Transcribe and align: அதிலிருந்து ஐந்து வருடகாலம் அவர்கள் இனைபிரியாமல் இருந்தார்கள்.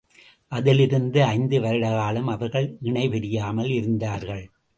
அதிலிருந்து 0.51 1.23
ஐந்து 1.23 1.59
வருடகாலம் 1.59 2.31
அவர்கள் 2.31 2.67
இனைபிரியாமல் 2.83 3.71
இருந்தார்கள். 3.71 4.43